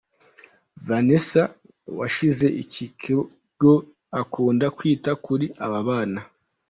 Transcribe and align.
Vanessa 0.87 1.43
washinze 1.97 2.47
iki 2.63 2.85
kigo 3.01 3.73
akunda 4.21 4.65
kwita 4.77 5.11
kuri 5.25 5.45
aba 5.65 5.79
bana. 5.87 6.21